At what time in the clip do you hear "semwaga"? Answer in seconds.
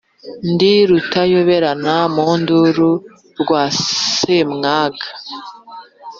4.15-5.07